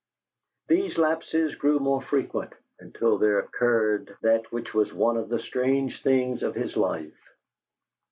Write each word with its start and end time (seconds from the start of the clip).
These 0.67 0.97
lapses 0.97 1.53
grew 1.53 1.77
more 1.77 2.01
frequent, 2.01 2.53
until 2.79 3.19
there 3.19 3.37
occurred 3.37 4.17
that 4.23 4.51
which 4.51 4.73
was 4.73 4.91
one 4.91 5.15
of 5.15 5.29
the 5.29 5.37
strange 5.39 6.01
things 6.01 6.41
of 6.41 6.55
his 6.55 6.75
life. 6.75 7.13